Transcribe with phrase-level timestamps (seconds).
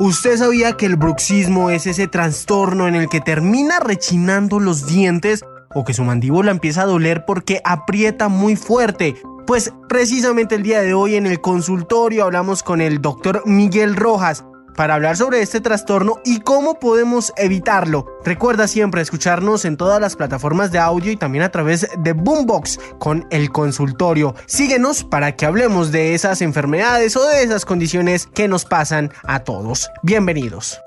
[0.00, 5.44] ¿Usted sabía que el bruxismo es ese trastorno en el que termina rechinando los dientes
[5.74, 9.14] o que su mandíbula empieza a doler porque aprieta muy fuerte?
[9.46, 14.42] Pues precisamente el día de hoy en el consultorio hablamos con el doctor Miguel Rojas
[14.80, 18.06] para hablar sobre este trastorno y cómo podemos evitarlo.
[18.24, 22.80] Recuerda siempre escucharnos en todas las plataformas de audio y también a través de Boombox
[22.98, 24.34] con el consultorio.
[24.46, 29.40] Síguenos para que hablemos de esas enfermedades o de esas condiciones que nos pasan a
[29.40, 29.90] todos.
[30.02, 30.80] Bienvenidos.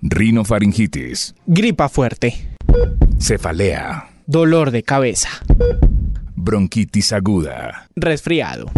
[0.00, 2.48] Rinofaringitis, Gripa fuerte,
[3.20, 5.28] cefalea, dolor de cabeza,
[6.34, 8.70] bronquitis aguda, resfriado.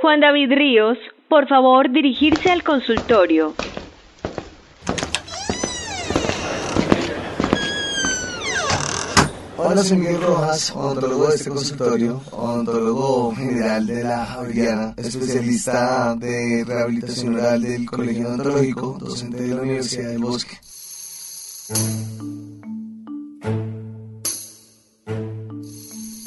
[0.00, 0.96] Juan David Ríos,
[1.28, 3.52] por favor dirigirse al consultorio.
[9.56, 16.64] Hola, soy Miguel Rojas, odontólogo de este consultorio, odontólogo general de la Javeriana, especialista de
[16.64, 20.60] rehabilitación oral del Colegio Odontológico, docente de la Universidad del Bosque.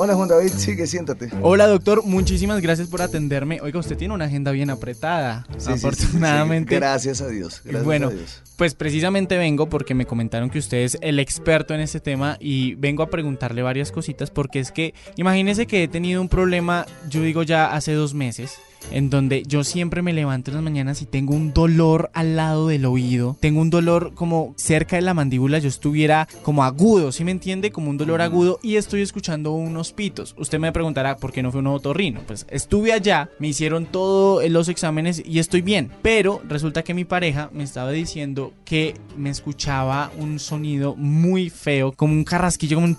[0.04, 1.30] Hola Juan David, sigue, siéntate.
[1.44, 3.62] Hola doctor, muchísimas gracias por atenderme.
[3.62, 6.74] Oiga, usted tiene una agenda bien apretada, Sí, sí, sí, sí, afortunadamente.
[6.74, 7.62] Gracias a Dios.
[7.64, 8.42] Gracias bueno, a Dios.
[8.56, 12.74] pues precisamente vengo porque me comentaron que usted es el experto en este tema y
[12.74, 17.22] vengo a preguntarle varias cositas porque es que imagínese que he tenido un problema, yo
[17.22, 18.58] digo ya hace dos meses,
[18.92, 22.68] en donde yo siempre me levanto en las mañanas y tengo un dolor al lado
[22.68, 27.24] del oído, tengo un dolor como cerca de la mandíbula, yo estuviera como agudo, ¿sí
[27.24, 27.72] me entiende?
[27.72, 30.36] Como un dolor agudo y estoy escuchando unos pitos.
[30.38, 32.22] Usted me preguntará por qué no fue un otorrino.
[32.26, 37.06] Pues estuve allá, me hicieron todos los exámenes y estoy bien, pero resulta que mi
[37.06, 42.88] pareja me estaba diciendo que me escuchaba un sonido muy feo, como un carrasquillo, como
[42.88, 42.98] un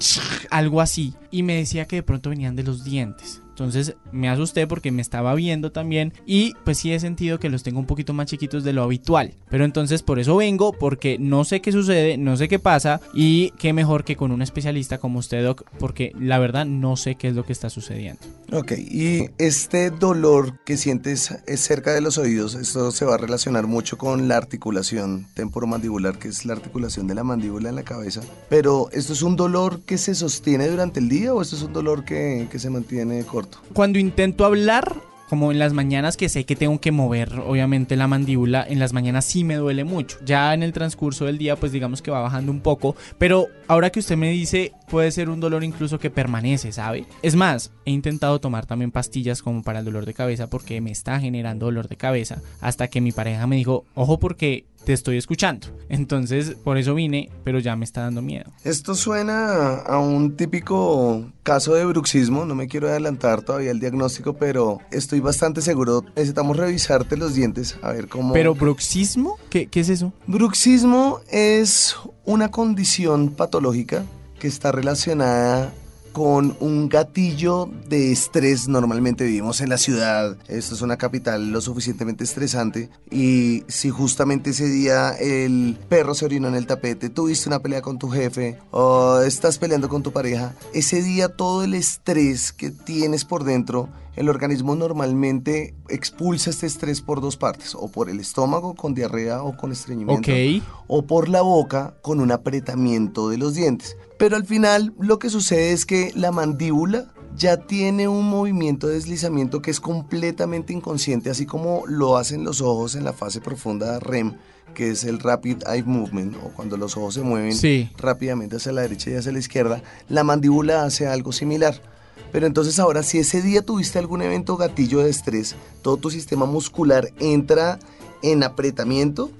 [0.50, 3.41] algo así, y me decía que de pronto venían de los dientes.
[3.52, 7.62] Entonces me asusté porque me estaba viendo también y pues sí he sentido que los
[7.62, 9.34] tengo un poquito más chiquitos de lo habitual.
[9.50, 13.50] Pero entonces por eso vengo porque no sé qué sucede, no sé qué pasa y
[13.58, 17.28] qué mejor que con un especialista como usted, Doc, porque la verdad no sé qué
[17.28, 18.20] es lo que está sucediendo.
[18.52, 23.18] Ok, y este dolor que sientes es cerca de los oídos, esto se va a
[23.18, 27.82] relacionar mucho con la articulación temporomandibular, que es la articulación de la mandíbula en la
[27.82, 28.22] cabeza.
[28.48, 31.72] Pero, ¿esto es un dolor que se sostiene durante el día o esto es un
[31.72, 33.41] dolor que, que se mantiene corto?
[33.72, 34.94] Cuando intento hablar,
[35.32, 38.92] como en las mañanas que sé que tengo que mover, obviamente la mandíbula, en las
[38.92, 40.18] mañanas sí me duele mucho.
[40.26, 42.96] Ya en el transcurso del día, pues digamos que va bajando un poco.
[43.16, 47.06] Pero ahora que usted me dice, puede ser un dolor incluso que permanece, ¿sabe?
[47.22, 50.90] Es más, he intentado tomar también pastillas como para el dolor de cabeza porque me
[50.90, 52.42] está generando dolor de cabeza.
[52.60, 55.68] Hasta que mi pareja me dijo, ojo porque te estoy escuchando.
[55.88, 58.50] Entonces, por eso vine, pero ya me está dando miedo.
[58.64, 64.34] Esto suena a un típico caso de bruxismo, no me quiero adelantar todavía el diagnóstico,
[64.34, 66.04] pero estoy bastante seguro.
[66.16, 68.32] Necesitamos revisarte los dientes, a ver cómo...
[68.32, 69.38] ¿Pero bruxismo?
[69.50, 70.12] ¿Qué, qué es eso?
[70.26, 74.04] Bruxismo es una condición patológica
[74.38, 75.72] que está relacionada
[76.12, 78.68] con un gatillo de estrés.
[78.68, 84.50] Normalmente vivimos en la ciudad, esto es una capital lo suficientemente estresante y si justamente
[84.50, 88.58] ese día el perro se orinó en el tapete, tuviste una pelea con tu jefe
[88.70, 93.88] o estás peleando con tu pareja, ese día todo el estrés que tienes por dentro
[94.14, 99.42] el organismo normalmente expulsa este estrés por dos partes, o por el estómago con diarrea
[99.42, 100.62] o con estreñimiento, Ok.
[100.86, 103.96] o por la boca con un apretamiento de los dientes.
[104.22, 108.94] Pero al final lo que sucede es que la mandíbula ya tiene un movimiento de
[108.94, 113.98] deslizamiento que es completamente inconsciente, así como lo hacen los ojos en la fase profunda
[113.98, 114.36] REM,
[114.74, 117.90] que es el Rapid Eye Movement, o cuando los ojos se mueven Sí.
[117.98, 121.82] rápidamente hacia la derecha y hacia la izquierda, la mandíbula hace algo similar.
[122.30, 126.46] Pero entonces ahora, si ese día tuviste algún evento gatillo de estrés, todo tu sistema
[126.46, 127.80] muscular entra
[128.22, 129.32] en apretamiento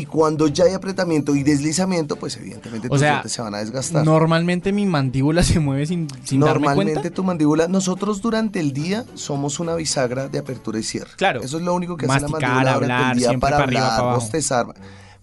[0.00, 3.54] y cuando ya hay apretamiento y deslizamiento, pues evidentemente O tus sea, dientes se van
[3.54, 4.04] a desgastar.
[4.04, 7.14] Normalmente mi mandíbula se mueve sin, sin darme Normalmente cuenta.
[7.14, 11.10] tu mandíbula, nosotros durante el día somos una bisagra de apertura y cierre.
[11.16, 11.40] Claro.
[11.42, 13.80] Eso es lo único que hace la mandíbula durante hablar, el día para para arriba,
[13.86, 14.66] hablar, para bostezar.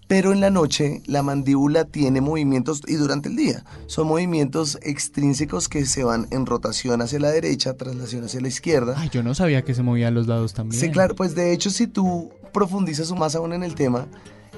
[0.08, 5.68] pero en la noche la mandíbula tiene movimientos y durante el día son movimientos extrínsecos
[5.68, 8.94] que se van en rotación hacia la derecha, traslación hacia la izquierda.
[8.98, 10.80] Ay, yo no sabía que se movía a los lados también.
[10.80, 14.06] Sí, claro, pues de hecho si tú profundizas más aún en el tema,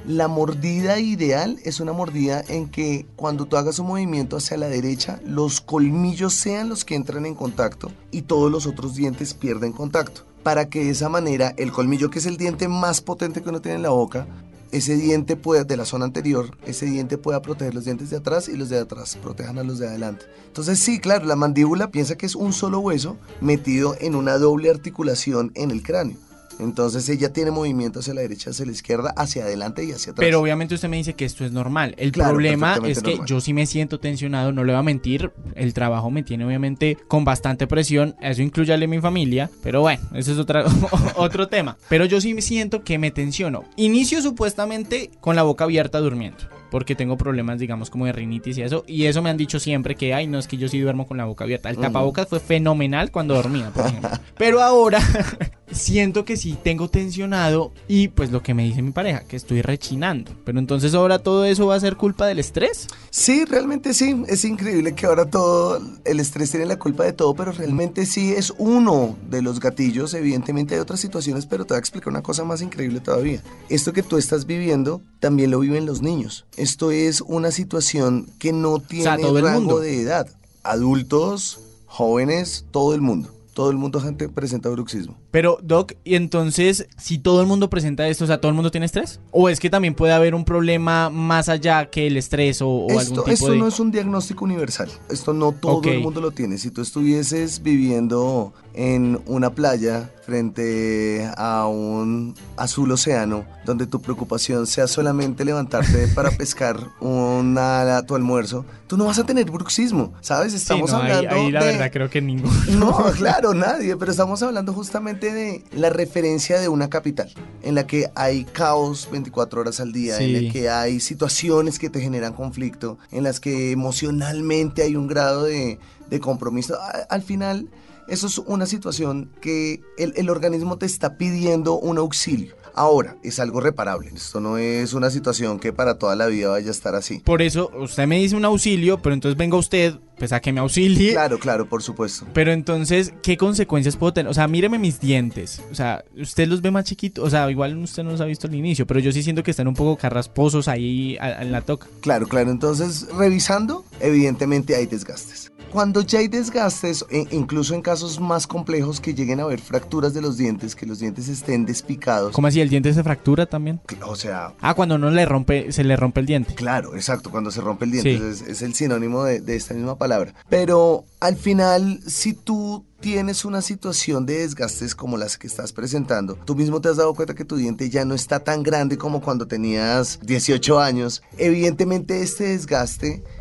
[0.09, 4.67] la mordida ideal es una mordida en que cuando tú hagas un movimiento hacia la
[4.67, 9.73] derecha, los colmillos sean los que entran en contacto y todos los otros dientes pierden
[9.73, 10.23] contacto.
[10.43, 13.61] Para que de esa manera el colmillo, que es el diente más potente que uno
[13.61, 14.27] tiene en la boca,
[14.73, 18.49] ese diente pueda, de la zona anterior, ese diente pueda proteger los dientes de atrás
[18.49, 20.25] y los de atrás protejan a los de adelante.
[20.47, 24.71] Entonces sí, claro, la mandíbula piensa que es un solo hueso metido en una doble
[24.71, 26.17] articulación en el cráneo.
[26.59, 30.25] Entonces ella tiene movimiento hacia la derecha, hacia la izquierda, hacia adelante y hacia atrás.
[30.27, 31.95] Pero obviamente usted me dice que esto es normal.
[31.99, 33.27] El Claro, problema es que normal.
[33.29, 35.31] yo sí me siento tensionado, no le voy a mentir.
[35.55, 38.17] El trabajo me tiene obviamente con bastante presión.
[38.21, 39.51] Eso incluye a mi familia.
[39.63, 40.65] Pero bueno, ese es otra,
[41.17, 41.77] otro tema.
[41.89, 43.65] Pero yo sí me siento que me tensiono.
[43.77, 46.39] Inicio supuestamente con la boca abierta durmiendo.
[46.71, 48.85] Porque tengo problemas, digamos, como de rinitis y eso.
[48.87, 51.17] Y eso me han dicho siempre que, ay, no, es que yo sí duermo con
[51.17, 51.71] la boca abierta.
[51.71, 54.11] El tapabocas fue fenomenal cuando dormía, por ejemplo.
[54.37, 55.01] Pero ahora
[55.71, 59.63] siento que sí tengo tensionado y pues lo que me dice mi pareja, que estoy
[59.63, 60.33] rechinando.
[60.45, 62.87] Pero entonces ahora todo eso va a ser culpa del estrés.
[63.11, 64.23] Sí, realmente sí.
[64.29, 68.33] Es increíble que ahora todo el estrés tiene la culpa de todo, pero realmente sí
[68.33, 70.15] es uno de los gatillos.
[70.15, 73.43] Evidentemente hay otras situaciones, pero te voy a explicar una cosa más increíble todavía.
[73.69, 76.47] Esto que tú estás viviendo también lo viven los niños.
[76.59, 79.81] Esto es una situación que no tiene todo el rango mundo.
[79.81, 80.29] de edad.
[80.65, 83.33] Adultos, jóvenes, todo el mundo.
[83.55, 85.17] Todo el mundo gente presenta bruxismo.
[85.31, 88.71] Pero, Doc, y entonces, si todo el mundo presenta esto, o sea, ¿todo el mundo
[88.71, 89.21] tiene estrés?
[89.31, 92.89] ¿O es que también puede haber un problema más allá que el estrés o, o
[92.89, 93.59] algún Esto, tipo esto de...
[93.59, 94.89] no es un diagnóstico universal.
[95.11, 96.57] Esto no todo el mundo lo tiene.
[96.57, 104.67] Si tú estuvieses viviendo en una playa frente a un azul océano, donde tu preocupación
[104.67, 110.53] sea solamente levantarte para pescar una, tu almuerzo, tú no vas a tener bruxismo, ¿sabes?
[110.53, 111.73] Sí, Estamos no, ahí, hablando ahí la de...
[111.73, 112.55] verdad creo que ninguno.
[112.79, 117.33] No, claro, nadie, pero estamos hablando justamente de la referencia de una capital,
[117.63, 121.91] en la que hay caos 24 horas al día, en la que hay situaciones que
[121.91, 125.79] te generan conflicto, en las que emocionalmente hay un grado de,
[126.09, 126.77] de compromiso.
[127.09, 127.69] Al final,
[128.09, 132.57] eso es una situación que el, el organismo te está pidiendo un auxilio.
[132.79, 134.11] Ahora, es algo reparable.
[134.15, 137.19] Esto no es una situación que para toda la vida vaya a estar así.
[137.19, 140.61] Por eso, usted me dice un auxilio, pero entonces venga usted, pues a que me
[140.61, 141.11] auxilie.
[141.11, 142.25] Claro, claro, por supuesto.
[142.33, 144.31] Pero entonces, ¿qué consecuencias puedo tener?
[144.31, 145.61] O sea, míreme mis dientes.
[145.73, 147.25] O sea, usted los ve más chiquitos.
[147.25, 149.51] O sea, igual usted no los ha visto al inicio, pero yo sí siento que
[149.51, 151.89] están un poco carrasposos ahí en la toca.
[152.01, 152.53] Claro, claro.
[152.53, 155.51] Entonces, revisando, evidentemente hay desgastes.
[155.71, 160.15] Cuando ya hay desgastes, e- incluso en casos más complejos que lleguen a haber fracturas
[160.15, 162.33] de los dientes, que los dientes estén despicados.
[162.33, 162.61] ¿Cómo así?
[162.61, 163.81] ¿El diente se fractura también?
[164.07, 166.55] O sea, Ah, cuando no le rompe, se le rompe el diente.
[166.55, 168.25] claro, exacto, cuando se rompe el diente Sí.
[168.45, 170.35] es, es el sinónimo de, de esta misma palabra.
[170.49, 176.35] Pero al final, si tú tienes una situación de desgastes como las que estás presentando,
[176.45, 179.21] tú mismo te has dado cuenta que tu diente ya no está tan grande como
[179.21, 181.23] cuando tenías 18 años.
[181.37, 183.23] Evidentemente este desgaste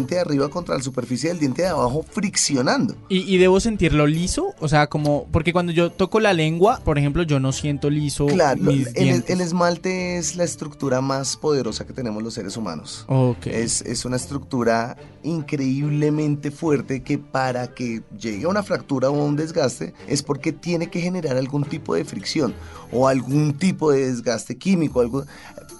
[0.00, 2.94] Diente de arriba contra la superficie del diente de abajo friccionando.
[3.08, 4.54] ¿Y, y debo sentirlo liso?
[4.60, 5.26] O sea, como...
[5.30, 9.40] Porque cuando yo toco la lengua, por ejemplo, yo no siento liso Claro, mis el,
[9.40, 13.04] esmalte es la estructura más poderosa que tenemos los seres humanos.
[13.08, 13.46] Ok.
[13.46, 19.24] Es, es una estructura increíblemente fuerte que para que llegue a una fractura o a
[19.24, 22.54] un desgaste es porque tiene que generar algún tipo de fricción
[22.92, 25.24] o algún tipo de desgaste químico, algo,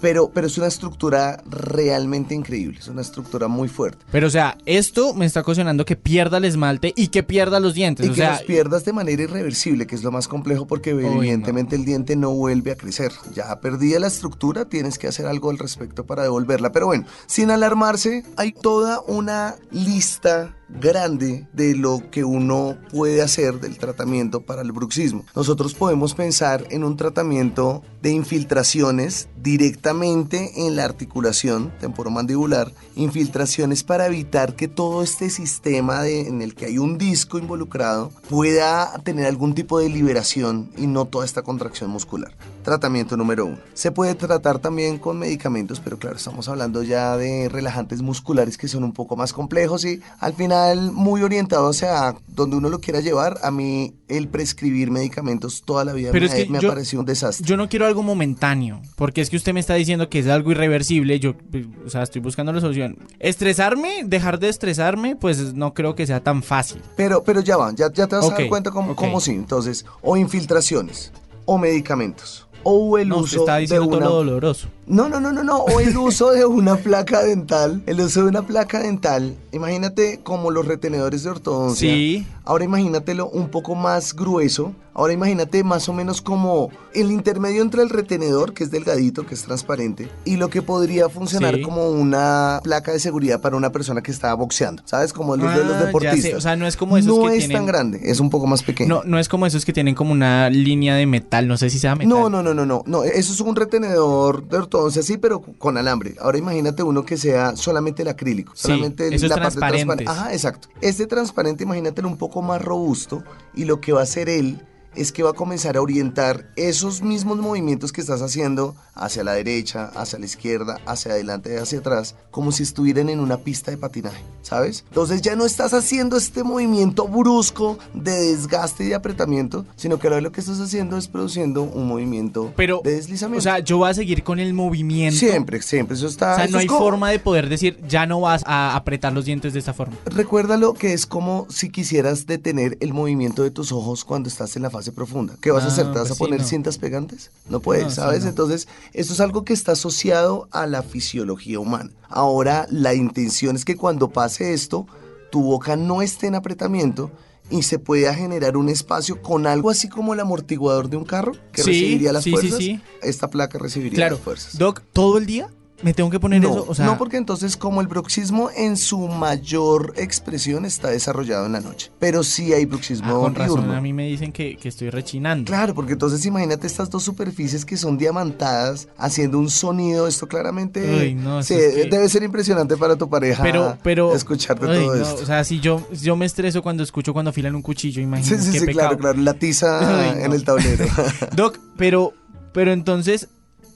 [0.01, 4.03] pero, pero es una estructura realmente increíble, es una estructura muy fuerte.
[4.11, 7.73] Pero, o sea, esto me está ocasionando que pierda el esmalte y que pierda los
[7.73, 8.05] dientes.
[8.05, 10.93] Y o que sea, los pierdas de manera irreversible, que es lo más complejo porque
[10.93, 13.11] Uy, evidentemente el diente no vuelve a crecer.
[13.33, 16.71] Ya perdí la estructura, tienes que hacer algo al respecto para devolverla.
[16.71, 23.59] Pero bueno, sin alarmarse, hay toda una lista grande de lo que uno puede hacer
[23.59, 25.25] del tratamiento para el bruxismo.
[25.35, 34.05] Nosotros podemos pensar en un tratamiento de infiltraciones directamente en la articulación temporomandibular, infiltraciones para
[34.07, 39.25] evitar que todo este sistema de- en el que hay un disco involucrado pueda tener
[39.25, 42.31] algún tipo de liberación y no toda esta contracción muscular.
[42.63, 43.57] Tratamiento número uno.
[43.73, 48.67] Se puede tratar también con medicamentos, pero claro, estamos hablando ya de relajantes musculares que
[48.67, 50.60] son un poco más complejos y al final
[50.93, 53.39] muy orientados a donde uno lo quiera llevar.
[53.43, 56.99] A mí el prescribir medicamentos toda la vida Pero me, es que me ha parecido
[57.01, 57.45] un desastre.
[57.45, 60.51] Yo no quiero algo momentáneo, porque es que usted me está diciendo que es algo
[60.51, 61.19] irreversible.
[61.19, 62.97] Yo, pues, o sea, estoy buscando la solución.
[63.19, 66.81] Estresarme, dejar de estresarme, pues no creo que sea tan fácil.
[66.95, 68.97] Pero, pero ya van, ya, ya te vas a dar cuenta cómo, ok.
[68.97, 69.31] cómo sí.
[69.31, 71.11] Entonces, o infiltraciones,
[71.45, 74.05] o medicamentos, o el No, uso está de diciendo todo una...
[74.05, 74.67] lo doloroso.
[74.91, 75.57] No, no, no, no, no.
[75.59, 77.81] O el uso de una placa dental.
[77.85, 79.35] El uso de una placa dental.
[79.53, 81.89] Imagínate como los retenedores de ortodoncia.
[81.89, 82.27] Sí.
[82.43, 84.73] Ahora imagínatelo un poco más grueso.
[84.93, 89.35] Ahora imagínate más o menos como el intermedio entre el retenedor, que es delgadito, que
[89.35, 91.61] es transparente, y lo que podría funcionar Sí.
[91.61, 94.83] como una placa de seguridad para una persona que está boxeando.
[94.85, 95.13] ¿Sabes?
[95.13, 96.33] Como los de Ah, los ya deportistas.
[96.33, 98.47] O sea, no es como esos No que es tienen- tan grande, es un poco
[98.47, 98.95] más pequeño.
[98.95, 101.79] No, no es como esos que tienen como una línea de metal, no sé si
[101.79, 102.09] sea metal.
[102.09, 105.77] No, no, no, no, no, no, eso es un retenedor de ortodoncia, sí, pero con
[105.77, 106.15] alambre.
[106.19, 110.05] Ahora imagínate uno que sea solamente el acrílico, Sí, solamente el- la parte transparente.
[110.07, 110.69] Ajá, exacto.
[110.81, 113.23] Este transparente, imagínatelo un poco más robusto
[113.53, 117.01] y lo que va a hacer él es que va a comenzar a orientar esos
[117.01, 121.79] mismos movimientos que estás haciendo hacia la derecha, hacia la izquierda, hacia adelante y hacia
[121.79, 124.83] atrás, como si estuvieran en una pista de patinaje, ¿sabes?
[124.89, 130.07] Entonces ya no estás haciendo este movimiento brusco de desgaste y de apretamiento, sino que
[130.07, 133.39] ahora lo que estás haciendo es produciendo un movimiento Pero, de deslizamiento.
[133.39, 135.17] o sea, yo voy a seguir con el movimiento.
[135.17, 136.33] siempre, siempre, eso está...
[136.33, 139.25] O sea, no hay como- forma de poder decir, ya no vas a apretar los
[139.25, 139.95] dientes de esta forma.
[140.05, 144.63] Recuérdalo que es como si quisieras detener el movimiento de tus ojos cuando estás en
[144.63, 145.37] la fase profunda.
[145.39, 145.83] ¿Qué vas a Ah, hacer?
[145.91, 146.47] ¿Te vas pues a sí, poner no.
[146.47, 147.29] cintas pegantes?
[147.47, 148.23] No puedes, No, sí, ¿sabes?
[148.23, 148.29] no.
[148.29, 151.91] Entonces, esto es algo que está asociado a la fisiología humana.
[152.09, 154.87] Ahora, la intención es que cuando pase esto,
[155.31, 157.11] tu boca no esté en apretamiento
[157.49, 161.33] y se pueda generar un espacio con algo así como el amortiguador de un carro
[161.51, 162.57] que Sí, recibiría las sí, sí, fuerzas.
[162.59, 162.81] sí.
[163.03, 164.57] Esta placa recibiría Claro, las fuerzas.
[164.57, 165.49] Doc, ¿todo el día
[165.83, 166.65] me tengo que poner no, eso?
[166.67, 171.53] O sea, no, porque entonces como el bruxismo en su mayor expresión está desarrollado en
[171.53, 171.91] la noche.
[171.99, 173.73] Pero sí hay bruxismo ah, con razón, diurno.
[173.77, 175.45] a mí me dicen que, que estoy rechinando.
[175.49, 180.07] Claro, porque entonces imagínate estas dos superficies que son diamantadas haciendo un sonido.
[180.07, 183.77] Esto claramente Uy, no, sí, eso es que- debe ser impresionante para tu pareja Pero,
[183.83, 184.13] pero.
[184.15, 185.21] escucharte ay, todo no, esto.
[185.23, 188.43] O sea, si yo, yo me estreso cuando escucho cuando afilan un cuchillo, Sí, imagínate
[188.43, 188.89] sí, qué sí, pecado.
[188.89, 189.17] claro, claro.
[189.19, 190.85] La tiza Ay, en el tablero.
[191.35, 192.13] Doc, pero,
[192.53, 193.27] pero entonces,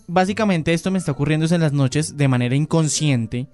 [0.08, 3.48] básicamente esto me está ocurriendo en las noches de manera inconsciente.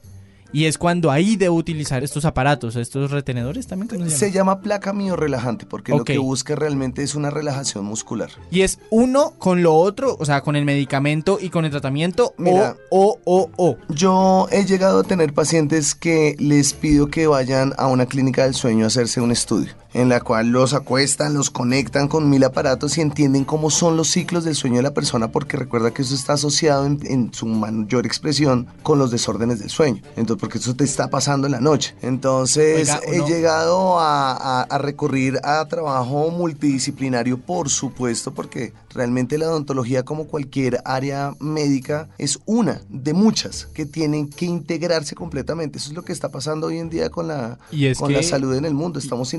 [0.53, 3.87] Y es cuando ahí debo utilizar estos aparatos, estos retenedores también.
[3.87, 4.51] ¿cómo se Se llama?
[4.55, 8.31] llama placa miorrelajante porque lo que busca realmente es una relajación muscular.
[8.51, 12.33] Y es uno con lo otro, o sea, con el medicamento y con el tratamiento,
[12.37, 12.75] Mira.
[12.89, 13.77] o, o, o, o.
[13.93, 18.53] Yo he llegado a tener pacientes que les pido que vayan a una clínica del
[18.53, 22.97] sueño a hacerse un estudio, en la cual los acuestan, los conectan con mil aparatos
[22.97, 26.15] y entienden cómo son los ciclos del sueño de la persona, porque recuerda que eso
[26.15, 30.01] está asociado en, en su mayor expresión con los desórdenes del sueño.
[30.15, 31.93] Entonces, porque eso te está pasando en la noche.
[32.01, 39.37] Entonces, Oiga, he llegado a, a- a recurrir a trabajo multidisciplinario, por supuesto, porque realmente
[39.37, 45.77] la odontología, como cualquier área médica, es una de muchas que tienen que integrarse completamente.
[45.79, 48.25] Eso es lo que está pasando hoy en día con la, Y con la que-
[48.25, 48.99] salud en el mundo.
[48.99, 49.33] Estamos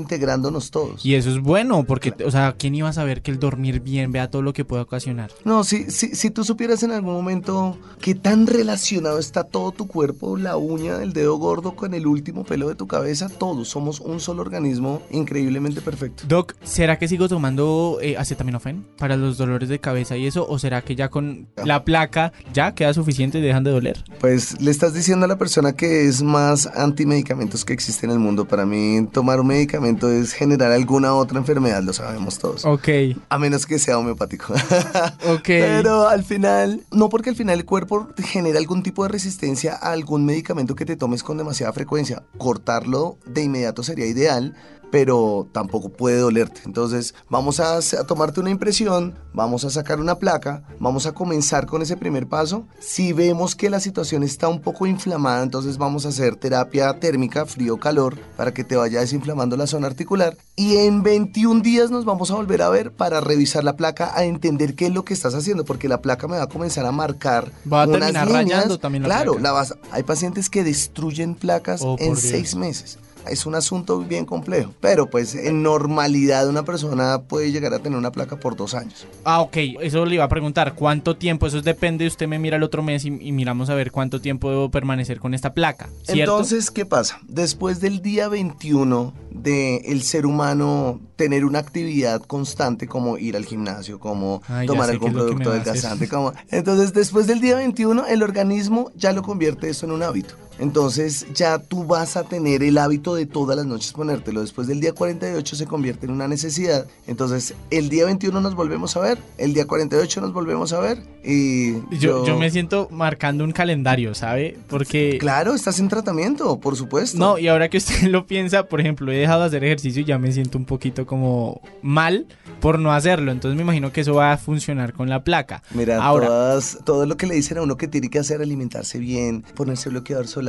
[0.51, 1.05] todos.
[1.05, 4.11] Y eso es bueno, porque, o sea, ¿quién iba a saber que el dormir bien
[4.11, 5.31] vea todo lo que puede ocasionar?
[5.45, 9.87] No, si, si, si tú supieras en algún momento qué tan relacionado está todo tu
[9.87, 13.99] cuerpo, la uña del dedo gordo con el último pelo de tu cabeza, todos somos
[13.99, 16.23] un solo organismo increíblemente perfecto.
[16.27, 20.45] Doc, ¿será que sigo tomando eh, acetaminofén para los dolores de cabeza y eso?
[20.47, 24.03] ¿O será que ya con la placa ya queda suficiente y dejan de doler?
[24.19, 28.19] Pues le estás diciendo a la persona que es más antimedicamentos que existe en el
[28.19, 28.45] mundo.
[28.45, 32.65] Para mí, tomar un medicamento es generar alguna otra enfermedad, lo sabemos todos.
[32.65, 32.89] Ok,
[33.29, 34.53] A menos que sea homeopático.
[35.27, 35.45] ok.
[35.45, 39.91] Pero al final, no porque al final el cuerpo genera algún tipo de resistencia a
[39.91, 42.23] algún medicamento que te tomes con demasiada frecuencia.
[42.37, 44.55] Cortarlo de inmediato sería ideal,
[44.93, 46.61] pero tampoco puede dolerte.
[46.65, 51.81] Entonces, vamos a, tomarte una impresión, vamos a sacar una placa, vamos a comenzar con
[51.81, 52.67] ese primer paso.
[52.79, 57.47] Si vemos que la situación está un poco inflamada, entonces vamos a hacer terapia térmica,
[57.47, 60.37] frío-calor, para que te vaya desinflamando la zona articular.
[60.55, 64.25] Y en 21 días nos vamos a volver a ver para revisar la placa, a
[64.25, 66.91] entender qué es lo que estás haciendo, porque la placa me va a comenzar a
[66.91, 67.51] marcar.
[67.65, 68.43] Va a unas terminar líneas.
[68.59, 69.43] rayando también la Claro, placa.
[69.43, 72.99] la vas- hay pacientes que destruyen placas Oh, en seis meses.
[73.29, 74.73] Es un asunto bien complejo.
[74.79, 79.07] Pero pues en normalidad una persona puede llegar a tener una placa por dos años.
[79.23, 81.47] Ah, ok, eso le iba a preguntar, ¿cuánto tiempo?
[81.47, 84.49] Eso depende, usted me mira el otro mes y, y miramos a ver cuánto tiempo
[84.49, 86.33] debo permanecer con esta placa, ¿cierto?
[86.33, 87.19] Entonces, ¿qué pasa?
[87.27, 93.45] Después del día 21 de el ser humano tener una actividad constante como ir al
[93.45, 96.33] gimnasio, como Ay, tomar algún producto adelgazante, como...
[96.49, 100.35] Entonces, después del día 21, el organismo ya lo convierte eso en un hábito.
[100.59, 104.41] Entonces ya tú vas a tener el hábito de todas las noches ponértelo.
[104.41, 106.85] Después del día 48 se convierte en una necesidad.
[107.07, 110.99] Entonces el día 21 nos volvemos a ver, el día 48 nos volvemos a ver
[111.23, 114.57] y Yo, yo me siento marcando un calendario, ¿sabe?
[114.67, 115.17] Porque...
[115.19, 117.17] Claro, estás en tratamiento, por supuesto.
[117.17, 120.05] No, y ahora que usted lo piensa, por ejemplo, he dejado de hacer ejercicio y
[120.05, 122.27] ya me siento un poquito como mal
[122.59, 123.31] por no hacerlo.
[123.31, 125.63] Entonces me imagino que eso va a funcionar con la placa.
[125.73, 128.99] Mira, ahora, todas- todo lo que le dicen a uno que tiene que hacer, alimentarse
[128.99, 130.42] bien, ponerse bloqueador solar,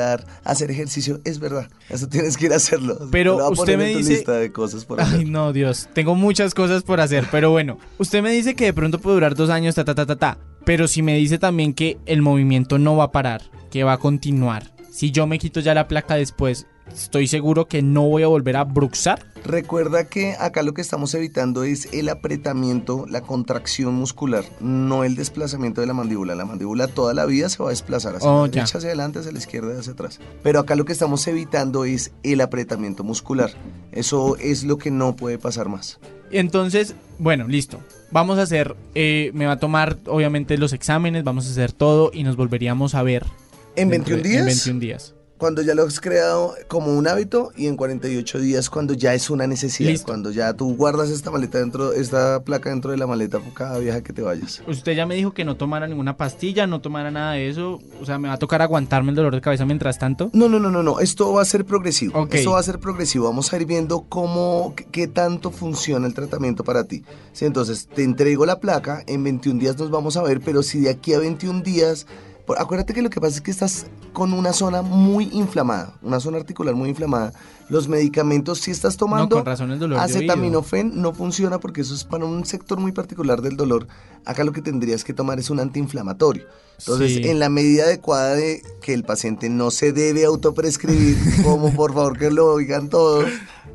[0.45, 1.69] hacer ejercicio, es verdad.
[1.89, 3.09] Eso tienes que ir a hacerlo.
[3.11, 5.19] Pero usted me dice- lista de cosas por hacer.
[5.21, 5.89] Ay, no, Dios.
[5.93, 7.79] Tengo muchas cosas por hacer, pero bueno.
[7.99, 10.39] Usted me dice que de pronto puede durar dos años, ta, ta, ta, ta, ta.
[10.65, 13.99] Pero si me dice también que el movimiento no va a parar, que va a
[13.99, 14.73] continuar.
[14.91, 18.57] Si yo me quito ya la placa después, estoy seguro que no voy a volver
[18.57, 19.27] a bruxar.
[19.45, 25.17] Recuerda que acá lo que estamos evitando es el apretamiento, la contracción muscular, no el
[25.17, 26.35] desplazamiento de la mandíbula.
[26.35, 28.61] La mandíbula toda la vida se va a desplazar hacia Oh, la ya.
[28.63, 30.19] derecha, hacia adelante, hacia la izquierda, hacia atrás.
[30.43, 33.51] Pero acá lo que estamos evitando es el apretamiento muscular.
[33.93, 35.99] Eso es lo que no puede pasar más.
[36.31, 37.81] Entonces, bueno, listo.
[38.11, 42.11] Vamos a hacer, eh, me va a tomar obviamente los exámenes, vamos a hacer todo
[42.15, 43.27] y nos volveríamos a ver.
[43.77, 44.41] ¿En dentro 21 de- días?
[44.41, 45.14] En 21 días.
[45.37, 49.31] Cuando ya lo has creado como un hábito y en 48 días cuando ya es
[49.31, 50.07] una necesidad, Listo.
[50.07, 53.79] cuando ya tú guardas esta maleta dentro, esta placa dentro de la maleta por cada
[53.79, 54.63] viaje que te vayas.
[54.67, 57.81] Usted ya me dijo que no tomara ninguna pastilla, no tomara nada de eso.
[58.01, 60.31] O sea, me va a tocar aguantarme el dolor de cabeza mientras tanto.
[60.33, 62.21] No, no, no, no, no, esto va a ser progresivo.
[62.21, 62.35] Ok.
[62.35, 63.25] Esto va a ser progresivo.
[63.27, 67.03] Vamos a ir viendo cómo, qué, qué tanto funciona el tratamiento para ti.
[67.33, 70.81] Sí, entonces, te entrego la placa, en 21 días nos vamos a ver, pero si
[70.81, 72.07] de aquí a 21 días...
[72.59, 76.37] Acuérdate que lo que pasa es que estás con una zona muy inflamada, una zona
[76.39, 77.33] articular muy inflamada.
[77.71, 80.19] Los medicamentos, si estás tomando No, con razón el dolor de oído.
[80.19, 83.87] acetaminofén, no funciona porque eso es para un sector muy particular del dolor.
[84.27, 86.45] Acá lo que tendrías que tomar es un antiinflamatorio.
[86.79, 87.29] Entonces, Sí.
[87.29, 92.19] en la medida adecuada de que el paciente no se debe autoprescribir, como por favor
[92.19, 93.27] que lo oigan todos,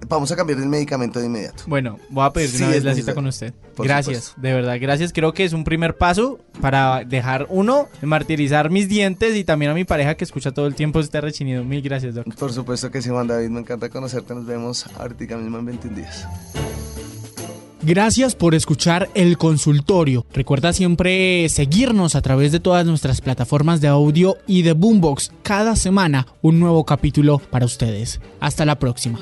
[0.08, 1.64] vamos a cambiar el medicamento de inmediato.
[1.68, 3.54] Bueno, voy a pedir Sí, una vez la cita con usted.
[3.76, 4.42] Por gracias, supuesto.
[4.42, 5.14] de verdad, gracias.
[5.14, 9.74] Creo que es un primer paso para dejar uno, martirizar mis dientes y también a
[9.74, 11.64] mi pareja que escucha todo el tiempo este rechinido.
[11.64, 12.34] Mil gracias, doc.
[12.36, 14.34] Por supuesto que sí, Juan David, me encanta conocerte.
[14.34, 16.28] Nos vemos ahorita mismo en 21 días.
[17.82, 20.26] Gracias por escuchar el consultorio.
[20.34, 25.32] Recuerda siempre seguirnos a través de todas nuestras plataformas de audio y de Boombox.
[25.44, 28.20] Cada semana un nuevo capítulo para ustedes.
[28.42, 29.22] Hasta la próxima.